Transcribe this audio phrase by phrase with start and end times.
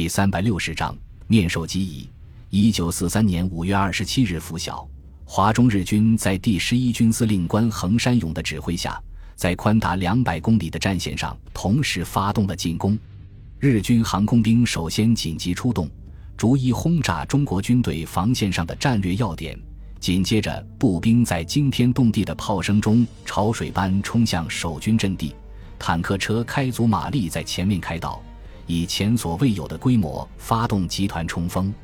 [0.00, 0.96] 第三百六十章
[1.26, 2.08] 面授机宜。
[2.48, 4.88] 一九四三年五月二十七日拂晓，
[5.26, 8.98] 华中日军在第十一军司令官横山勇的指挥下，
[9.36, 12.98] 在宽达两百公里的战线上同时发动了进攻。
[13.58, 15.86] 日军航空兵首先紧急出动，
[16.34, 19.54] 逐一轰炸中国军队防线上的战略要点。
[19.98, 25.34] 紧接着，步兵在惊天动地的炮声中潮水般冲向守军阵地，
[25.78, 28.22] 坦克车开足马力在前面开道，
[28.70, 31.74] 以前所未有的规模发动集团冲锋。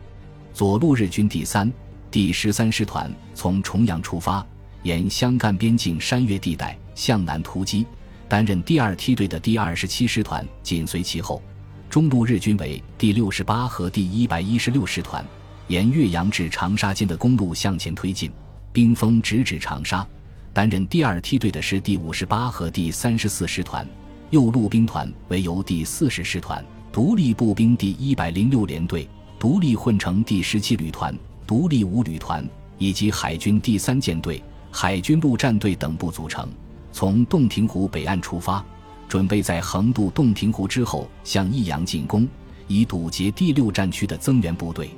[0.55, 1.70] 左路日军第三、
[2.12, 4.47] 第十三师团从重阳出发，
[4.84, 7.84] 沿湘赣边境山岳地带向南突击，
[8.28, 11.42] 担任第二梯队的第二十七师团紧随其后。
[11.91, 15.25] 中路日军为第六十八和第一百一十六师团。
[15.66, 18.30] 沿岳阳至长沙间的公路向前推进，
[18.73, 20.06] 兵锋直指长沙。
[20.53, 23.84] 担任第二梯队的是第五十八和第三十四师团，
[24.30, 26.64] 右路兵团为由第四十师团、
[26.96, 29.06] 独立步兵第一百零六联队、
[29.38, 31.14] 独立混成第十七旅团、
[31.46, 36.48] 独立五旅团以及海军第三舰队、海军陆战队等部组成，
[36.92, 38.64] 从洞庭湖北岸出发，
[39.06, 42.27] 准备在横渡洞庭湖之后向益阳进攻，
[42.66, 44.88] 以堵截第六战区的增援部队。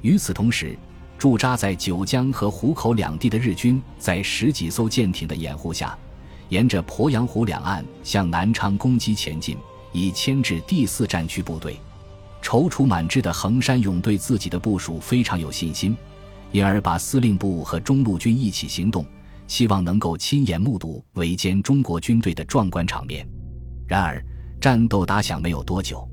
[0.00, 0.78] 与此同时，
[1.18, 5.98] 驻扎在九江和湖口两地的日军，在十几艘舰艇的掩护下，
[6.50, 9.56] 沿着鄱阳湖两岸向南昌攻击前进，
[9.92, 11.78] 以牵制第四战区部队。
[12.42, 15.96] 踌躇满志的横山勇对自己的部署非常有信心，
[16.50, 19.06] 因而把司令部和中路军一起行动，
[19.46, 23.24] 希望能够亲眼目睹围歼中国军队的壮观场面。
[23.86, 24.20] 然而，
[24.60, 26.08] 战斗打响没有多久，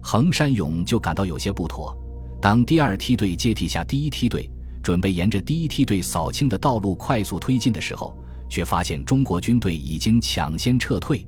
[0.00, 1.96] 横山勇就感到有些不妥。
[2.40, 4.48] 当第二梯队接替下第一梯队，
[4.82, 8.16] 准备沿着第一梯队扫清的道路快速推进的时候，
[8.48, 11.26] 却发现中国军队已经抢先撤退。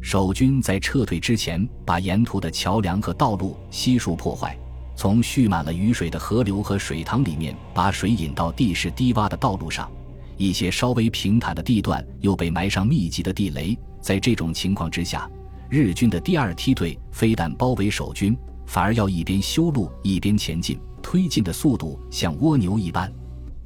[0.00, 4.58] 守军在撤退之前，把沿途的桥梁和道路悉数破坏，
[4.96, 9.90] 从蓄满了雨水的河流和水塘里面把水引到地势低洼的道路上，
[10.36, 13.78] 一些稍微平坦的地段又被埋上密集的地雷。
[14.00, 15.30] 在这种情况之下，
[15.68, 18.36] 日军的第二梯队非但包围守军。
[18.66, 23.12] 反而要一边修路一边前进，推进的速度像蜗牛一般。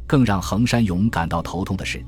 [0.06, 2.02] 更让横山勇感到头痛的是，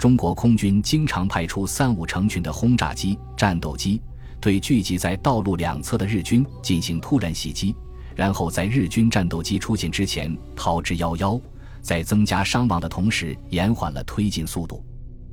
[0.00, 4.00] 中国空军经常派出三五成群的轰炸机、战斗机，
[4.40, 7.76] 对聚集在道路两侧的日军进行突然袭击，
[8.16, 11.38] 然后在日军战斗机出现之前逃之夭夭，
[11.82, 14.82] 在增加伤亡的同时延缓了推进速度。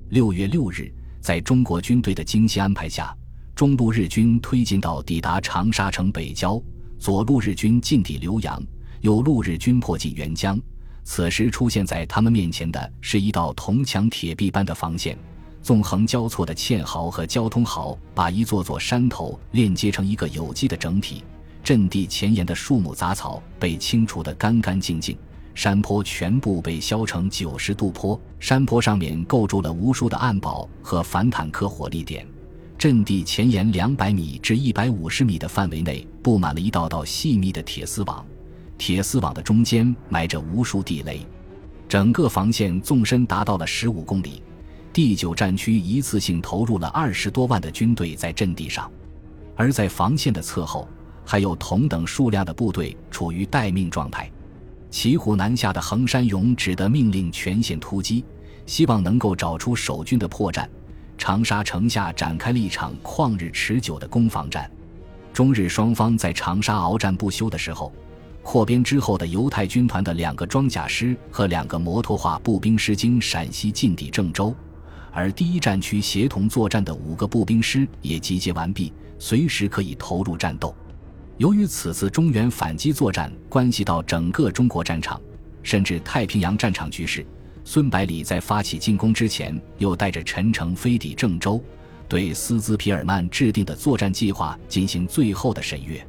[0.09, 3.15] 六月六日，在中国军队的精心安排下，
[3.55, 6.61] 中路日军推进到抵达长沙城北郊。
[6.99, 8.61] 左路日军进抵浏阳，
[8.99, 10.59] 右路日军迫近沅江。
[11.09, 15.17] 此时出现在他们面前的是一道铜墙铁壁般的防线，
[15.63, 21.23] 纵横交错的堑壕和交通壕把一座座山头链接成一个有机的整体。
[21.63, 25.17] 阵地前沿的树木杂草被清除得干干净净，
[25.55, 28.19] 山坡全部被削成九十度坡。
[28.37, 32.27] 山坡上面构筑了无数的暗堡和反坦克火力点。
[32.77, 38.25] 阵地前沿两百米至一百五十米的范围内布满了一道道细密的铁丝网，
[38.77, 41.25] 铁丝网的中间埋着无数地雷，
[41.89, 44.41] 整个防线纵深达到了十五公里。
[44.93, 48.89] 第九战区一次性投入了二十多万的军队在阵地上，
[49.55, 50.87] 而在防线的侧后
[51.25, 54.31] 还有同等数量的部队处于待命状态。
[54.89, 58.23] 骑虎难下的横山勇只得命令全线突击，
[58.65, 60.67] 希望能够找出守军的破绽。
[61.17, 64.69] 长沙城下展开了一场旷日持久的攻防战，
[65.33, 67.91] 中日双方在长沙鏖战不休的时候，
[68.49, 74.55] 扩编之后的犹太军团的两个装甲师和两个摩托化步兵师经陕西进抵郑州，
[75.11, 80.73] 而第一战区协同作战的五个步兵师也集结完毕，随时可以投入战斗。
[81.35, 85.19] 由于此次中原反击作战关系到整个中国战场，
[85.61, 87.27] 甚至太平洋战场局势。
[87.65, 91.61] 孙百里在发起进攻之前，又带着陈诚飞抵郑州，
[92.07, 96.01] 对斯兹皮尔曼制定的作战计划进行最后的审阅。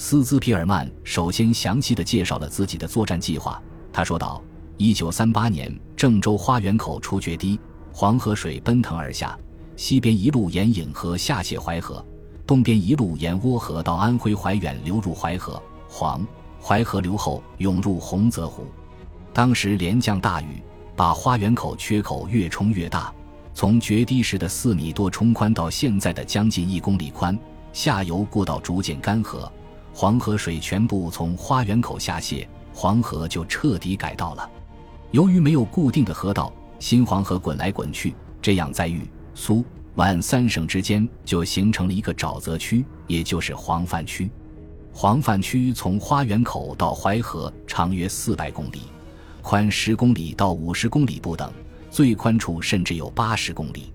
[0.00, 3.60] 斯兹皮尔曼首先详细的介绍了自己的作战计划。
[3.92, 4.40] 他说道
[4.78, 7.58] ：“一九三八年，郑州花园口出决堤，
[7.92, 9.36] 黄河水奔腾而下，
[9.74, 12.02] 西边一路沿颍河下泻淮河，
[12.46, 16.24] 东边一路沿涡河到安徽怀远流入淮河，黄
[16.62, 18.66] 淮河流后涌入洪泽湖。
[19.32, 20.62] 当时连降大雨。”
[20.94, 23.12] 把花园口缺口越冲越大，
[23.54, 27.38] 从决堤时的四米多冲宽到现在的将近一公里宽。
[27.72, 29.48] 下游过道逐渐干涸，
[30.00, 34.48] 黄河水全部从花园口下泄，黄河就彻底改道了。
[35.10, 39.02] 由于没有固定的河道，新黄河滚来滚去，这样在豫、
[39.34, 39.64] 苏、
[39.96, 44.30] 皖三省之间就形成了一个沼泽区，也就是黄泛区。
[44.92, 48.82] 黄泛区从花园口到淮河长约四百公里，
[49.42, 51.52] 宽十公里到五十公里不等，
[51.90, 53.92] 最宽处甚至有八十公里。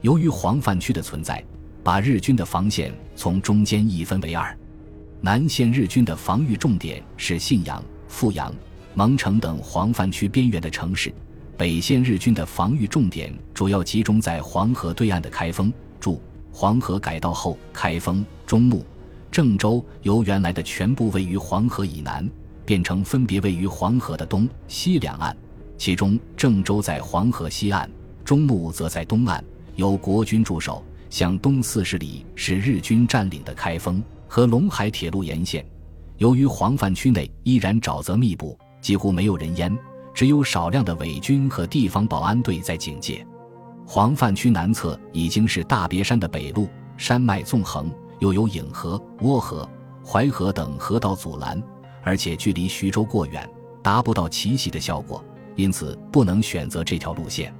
[0.00, 1.40] 由于黄泛区的存在，
[1.84, 4.52] 把日军的防线从中间一分为二。
[5.26, 8.54] 南线日军的防御重点是信阳、阜阳、
[8.94, 11.10] 蒙城等黄泛区边缘的城市；
[11.58, 18.86] 北线日军的防御重点主要集中在黄河对岸的开封、驻黄河改道后开封、中牟、
[19.28, 19.84] 郑州。
[20.02, 22.30] 由原来的全部位于黄河以南，
[22.64, 25.36] 变成分别位于黄河的东西两岸，
[25.76, 27.90] 其中郑州在黄河西岸，
[28.24, 29.42] 中牟则在东岸，
[29.74, 30.84] 由国军驻守。
[31.10, 34.00] 向东四十里是日军占领的开封。
[34.28, 35.64] 和陇海铁路沿线，
[36.18, 39.76] 由于黄泛区内依然沼泽密布，几乎没有人烟，
[40.12, 43.26] 只有少量的伪军和地方保安队在警戒。
[43.86, 49.68] 黄泛区南侧已经是大别山的北路，山脉纵横，又有颍河、涡河、
[50.04, 51.62] 淮河等河道阻拦，
[52.02, 53.48] 而且距离徐州过远，
[53.82, 55.24] 达不到奇袭的效果，
[55.54, 57.54] 因此不能选择这条路线。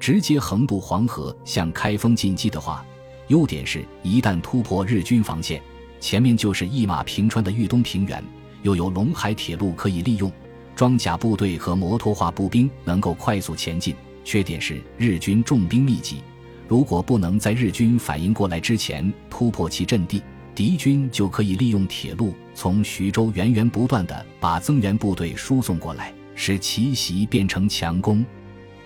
[0.00, 2.84] 直接横渡黄河向开封进击的话，
[3.28, 5.62] 优点是一旦突破日军防线。
[6.00, 8.24] 前面就是一马平川的豫东平原，
[8.62, 10.32] 又有陇海铁路可以利用，
[10.74, 13.94] 装甲部队和摩托化步兵能够快速前进。
[14.24, 16.22] 缺点是日军重兵密集，
[16.66, 20.22] 如果不能在日军反应过来之前突破其阵地，
[20.54, 28.24] 敌军就可以利用铁路从徐州源源不断的把增援部队输送过来，使奇袭变成强攻。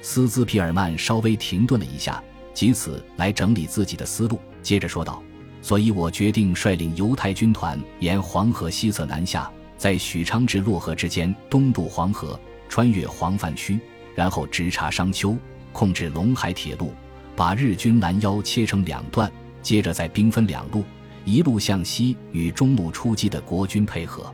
[0.03, 2.23] 斯兹皮尔曼稍微停顿了一下，
[2.53, 5.23] 即此来整理自己的思路，接着说道。
[5.65, 12.39] 所以我决定率领犹太军团沿黄河西侧南下，在许昌至洛河之间东渡黄河，
[12.69, 13.81] 穿越黄泛区，
[14.15, 15.35] 然后直插商丘，
[15.73, 16.93] 控制陇海铁路，
[17.35, 19.33] 把日军拦腰切成两段，
[19.63, 20.85] 接着再兵分两路，
[21.25, 24.31] 一路向西与中路出击的国军配合，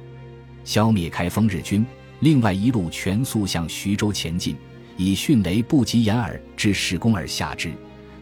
[0.65, 1.85] 消灭开封日军；
[2.19, 4.57] 另外一路全速向徐州前进，
[4.97, 7.73] 以迅雷不及掩耳之势攻而下之。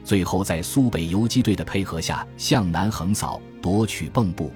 [0.08, 4.50] 最后，在苏北游击队的配合下，向南横扫，夺取蚌埠。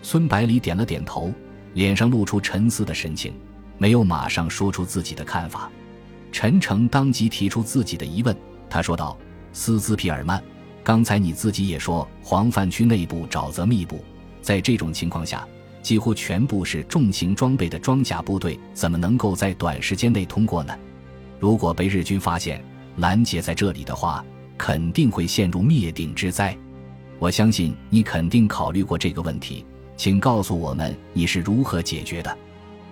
[0.00, 1.30] 孙百里点了点头，
[1.74, 3.34] 脸上露出沉思的神情，
[3.76, 5.70] 没有马上说出自己的看法。
[6.32, 8.34] 陈诚当即提出自己的疑问，
[8.70, 9.14] 他说道
[9.52, 10.42] ：“斯兹皮尔曼，
[10.82, 14.02] 刚才你自己也说，黄泛区内部沼泽密布，
[14.40, 15.46] 在这种情况下，
[15.82, 20.74] 几乎全部是重型装备的装甲部队，怎么能够在短时间内通过呢？
[21.38, 22.64] 如果被日军发现，
[22.96, 24.24] 拦截在这里的话。”
[24.58, 26.56] 肯定会陷入灭顶之灾，
[27.18, 29.64] 我相信你肯定考虑过这个问题，
[29.96, 32.36] 请告诉我们你是如何解决的。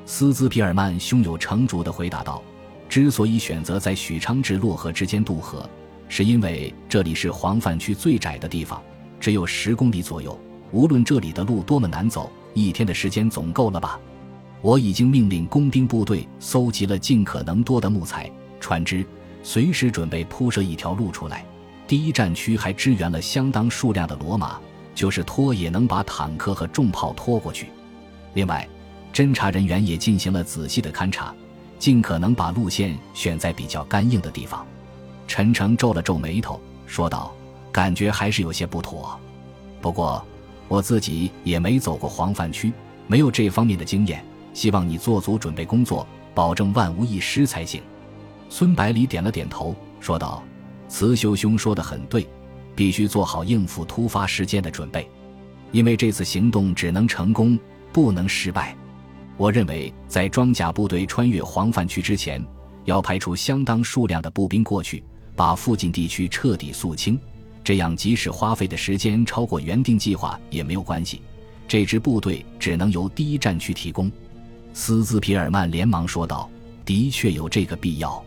[0.07, 2.43] 斯兹皮尔曼胸有成竹地回答道
[2.89, 5.69] ：“之所以选择在许昌至洛河之间渡河，
[6.09, 8.83] 是因为这里是黄泛区最窄的地方，
[9.19, 10.39] 只有十公里左右。
[10.71, 13.99] 无论这里的路多么难走，一天的时间总够了吧？
[14.61, 18.31] 我已经命令工兵部队搜集了尽可能多的木材、
[18.61, 19.05] 船只，
[19.43, 21.47] 随时准备铺设一条路出来。”
[21.87, 24.59] 第一战区还支援了相当数量的骡马，
[24.95, 27.69] 就是拖也能把坦克和重炮拖过去。
[28.33, 28.67] 另外，
[29.13, 31.35] 侦查人员也进行了仔细的勘察，
[31.79, 34.67] 尽可能把路线选在比较干硬的地方。
[35.29, 37.33] 陈诚皱了皱眉头，说道
[37.71, 39.19] ：“感觉还是有些不妥。
[39.81, 40.25] 不过，
[40.69, 42.73] 我自己也没走过黄泛区，
[43.07, 44.25] 没有这方面的经验。
[44.55, 47.83] 希望你做足准备工作，保证万无一失才行。”
[48.49, 50.43] 孙百里点了点头，说道。
[50.97, 52.25] 慈修兄说的很对，
[52.77, 55.11] 必须做好应付突发事件的准备，
[55.73, 57.59] 因为这次行动只能成功，
[57.93, 58.77] 不能失败。
[59.37, 62.41] 我认为，在装甲部队穿越黄泛区之前，
[62.85, 65.03] 要派出相当数量的步兵过去，
[65.35, 67.19] 把附近地区彻底肃清。
[67.65, 71.23] 这样，即使花费的时间超过原定计划也没有关系。
[71.67, 74.09] 这支部队只能由第一战区提供。
[74.73, 76.49] 斯兹皮尔曼连忙说道
[76.87, 78.25] ：“的确有这个必要。”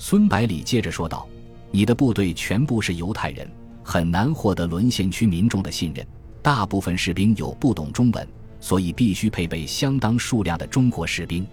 [0.00, 1.28] 孙百里接着说道。
[1.70, 3.50] 你的部队全部是犹太人，
[3.82, 6.06] 很难获得沦陷区民众的信任。
[6.42, 8.28] 大部分士兵有不懂中文，
[8.60, 11.46] 所以必须配备相当数量的中国士兵。”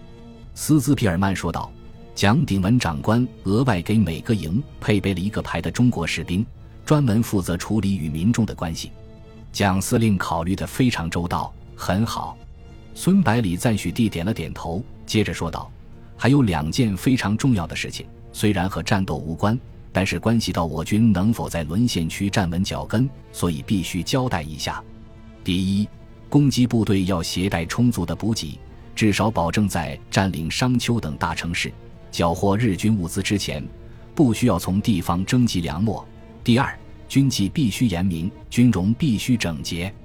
[0.53, 1.71] 斯兹皮尔曼说道。
[2.15, 6.45] 蒋鼎文长官额外给每个营配备了一个排的中国士兵，
[6.85, 8.89] 专门负责处理与民众的关系。
[9.51, 12.37] 蒋司令考虑得非常周到，很好。
[12.93, 15.69] 孙百里赞许地点了点头，接着说道
[16.15, 19.59] ：“还有两件非常重要的事情，虽然和战斗无关。”
[19.95, 24.83] 但是关系到我军能否在沦陷区站稳脚跟，所以必须交代一下。
[25.41, 25.87] 第一，
[26.27, 28.59] 攻击部队要携带充足的补给，
[28.93, 31.71] 至少保证在占领商丘等大城市、
[32.11, 33.65] 缴获日军物资之前，
[34.13, 36.03] 不需要从地方征集粮秣。
[36.43, 39.95] 第二，军纪必须严明，军容必须整洁。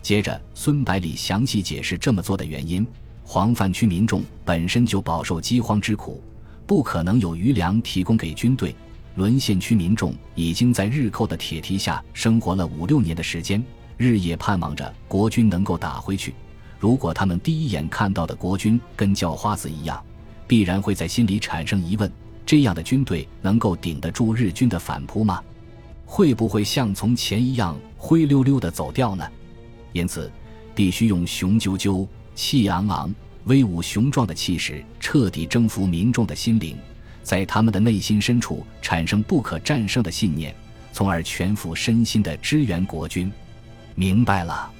[0.00, 2.86] 接着，孙百里详细解释这么做的原因：
[3.22, 6.24] 黄泛区民众本身就饱受饥荒之苦，
[6.66, 8.74] 不可能有余粮提供给军队；
[9.16, 13.64] 沦陷区民众已经在日寇的铁蹄下生活了五六年的时间，
[13.96, 16.34] 日夜盼望着国军能够打回去。
[16.80, 20.02] 如果他们第一眼看到的国军跟叫花子一样，
[20.46, 22.10] 必然会在心里产生疑问：
[22.44, 25.40] 这样的军队能够顶得住日军的反扑吗？
[26.04, 29.26] 会不会像从前一样灰溜溜地走掉呢？
[29.92, 30.30] 因此，
[30.74, 36.76] 必须用雄赳赳、气昂昂、威武雄壮的气势，彻底征服民众的心灵，
[37.24, 40.54] 在他们的内心深处产生不可战胜的信念，
[40.92, 43.32] 从而全副身心地支援国军。
[43.96, 44.70] 明白了，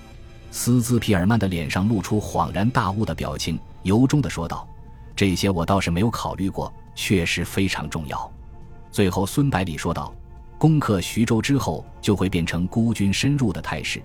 [0.50, 4.68] 斯兹皮尔曼的脸上露出恍然大悟的表情，由衷地说道
[5.16, 8.30] ：“这些我倒是没有考虑过，确实非常重要。”
[8.92, 10.14] 最后，孙百里说道
[10.58, 14.02] ：“攻克徐州之后，就会变成孤军深入的态势。”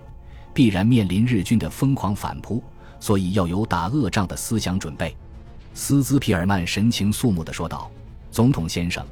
[0.52, 2.60] 必然面临日军的疯狂反扑，
[2.98, 5.14] 所以要有打恶仗的思想准备。
[5.74, 7.88] 斯兹皮尔曼神情肃穆地说道
[8.30, 9.04] ：“总统先生，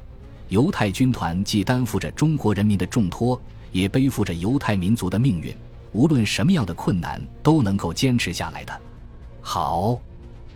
[0.47, 3.39] 犹太军团既担负着中国人民的重托，
[3.71, 5.53] 也背负着犹太民族的命运。
[5.91, 8.81] 无论什么样的困难，都能够坚持下来的。”
[9.41, 9.99] 好，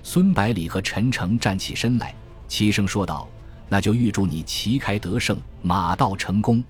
[0.04, 2.14] 孙百里和陈诚站起身来，
[2.48, 3.28] 齐声说道
[3.68, 6.64] ：“那就预祝你旗开得胜，马到成功。”